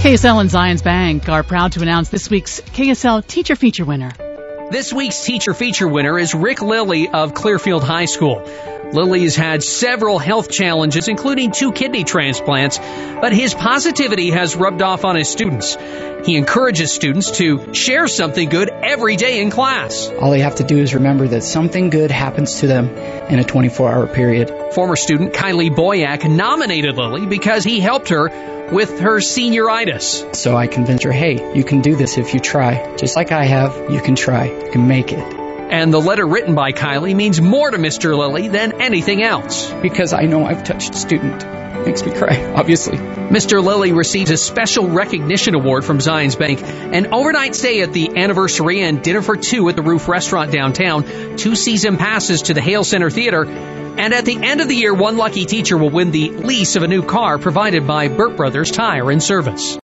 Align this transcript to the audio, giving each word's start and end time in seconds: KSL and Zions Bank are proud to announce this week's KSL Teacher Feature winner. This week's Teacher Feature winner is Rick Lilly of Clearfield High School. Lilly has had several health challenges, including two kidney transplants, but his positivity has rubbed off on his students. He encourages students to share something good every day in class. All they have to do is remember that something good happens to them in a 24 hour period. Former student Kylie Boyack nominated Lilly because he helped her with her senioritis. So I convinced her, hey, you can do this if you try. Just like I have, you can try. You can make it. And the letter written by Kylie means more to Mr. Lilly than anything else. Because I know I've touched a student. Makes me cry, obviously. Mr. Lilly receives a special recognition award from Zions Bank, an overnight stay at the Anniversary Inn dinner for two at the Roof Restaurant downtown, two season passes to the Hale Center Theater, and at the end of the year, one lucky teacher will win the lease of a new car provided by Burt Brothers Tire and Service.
KSL 0.00 0.40
and 0.40 0.48
Zions 0.48 0.82
Bank 0.82 1.28
are 1.28 1.42
proud 1.42 1.72
to 1.72 1.82
announce 1.82 2.08
this 2.08 2.30
week's 2.30 2.62
KSL 2.62 3.26
Teacher 3.26 3.54
Feature 3.54 3.84
winner. 3.84 4.10
This 4.70 4.94
week's 4.94 5.22
Teacher 5.26 5.52
Feature 5.52 5.88
winner 5.88 6.18
is 6.18 6.34
Rick 6.34 6.62
Lilly 6.62 7.10
of 7.10 7.34
Clearfield 7.34 7.84
High 7.84 8.06
School. 8.06 8.42
Lilly 8.94 9.24
has 9.24 9.36
had 9.36 9.62
several 9.62 10.18
health 10.18 10.50
challenges, 10.50 11.06
including 11.06 11.52
two 11.52 11.72
kidney 11.72 12.04
transplants, 12.04 12.78
but 12.78 13.34
his 13.34 13.52
positivity 13.52 14.30
has 14.30 14.56
rubbed 14.56 14.80
off 14.80 15.04
on 15.04 15.16
his 15.16 15.28
students. 15.28 15.76
He 16.24 16.36
encourages 16.36 16.94
students 16.94 17.32
to 17.32 17.74
share 17.74 18.08
something 18.08 18.48
good 18.48 18.70
every 18.70 19.16
day 19.16 19.42
in 19.42 19.50
class. 19.50 20.10
All 20.18 20.30
they 20.30 20.40
have 20.40 20.56
to 20.56 20.64
do 20.64 20.78
is 20.78 20.94
remember 20.94 21.28
that 21.28 21.44
something 21.44 21.90
good 21.90 22.10
happens 22.10 22.60
to 22.60 22.66
them 22.66 22.88
in 22.88 23.38
a 23.38 23.44
24 23.44 23.92
hour 23.92 24.06
period. 24.06 24.72
Former 24.72 24.96
student 24.96 25.34
Kylie 25.34 25.70
Boyack 25.70 26.28
nominated 26.28 26.96
Lilly 26.96 27.26
because 27.26 27.64
he 27.64 27.80
helped 27.80 28.08
her 28.08 28.28
with 28.72 29.00
her 29.00 29.18
senioritis. 29.18 30.34
So 30.36 30.56
I 30.56 30.66
convinced 30.66 31.04
her, 31.04 31.12
hey, 31.12 31.54
you 31.54 31.64
can 31.64 31.80
do 31.80 31.96
this 31.96 32.18
if 32.18 32.34
you 32.34 32.40
try. 32.40 32.96
Just 32.96 33.16
like 33.16 33.32
I 33.32 33.44
have, 33.44 33.90
you 33.90 34.00
can 34.00 34.14
try. 34.14 34.46
You 34.46 34.70
can 34.70 34.88
make 34.88 35.12
it. 35.12 35.18
And 35.70 35.92
the 35.92 36.00
letter 36.00 36.26
written 36.26 36.54
by 36.54 36.72
Kylie 36.72 37.14
means 37.14 37.40
more 37.40 37.70
to 37.70 37.78
Mr. 37.78 38.16
Lilly 38.16 38.48
than 38.48 38.80
anything 38.80 39.22
else. 39.22 39.70
Because 39.82 40.12
I 40.12 40.22
know 40.22 40.44
I've 40.44 40.64
touched 40.64 40.94
a 40.94 40.98
student. 40.98 41.59
Makes 41.84 42.04
me 42.04 42.12
cry, 42.12 42.52
obviously. 42.56 42.96
Mr. 42.96 43.62
Lilly 43.62 43.92
receives 43.92 44.30
a 44.30 44.36
special 44.36 44.88
recognition 44.88 45.54
award 45.54 45.84
from 45.84 45.98
Zions 45.98 46.38
Bank, 46.38 46.62
an 46.62 47.12
overnight 47.12 47.54
stay 47.54 47.82
at 47.82 47.92
the 47.92 48.16
Anniversary 48.16 48.80
Inn 48.80 49.00
dinner 49.00 49.22
for 49.22 49.36
two 49.36 49.68
at 49.68 49.76
the 49.76 49.82
Roof 49.82 50.08
Restaurant 50.08 50.52
downtown, 50.52 51.36
two 51.36 51.54
season 51.54 51.96
passes 51.96 52.42
to 52.42 52.54
the 52.54 52.60
Hale 52.60 52.84
Center 52.84 53.10
Theater, 53.10 53.44
and 53.46 54.14
at 54.14 54.24
the 54.24 54.36
end 54.36 54.60
of 54.60 54.68
the 54.68 54.74
year, 54.74 54.94
one 54.94 55.16
lucky 55.16 55.44
teacher 55.44 55.76
will 55.76 55.90
win 55.90 56.10
the 56.10 56.30
lease 56.30 56.76
of 56.76 56.82
a 56.82 56.88
new 56.88 57.02
car 57.02 57.38
provided 57.38 57.86
by 57.86 58.08
Burt 58.08 58.36
Brothers 58.36 58.70
Tire 58.70 59.10
and 59.10 59.22
Service. 59.22 59.76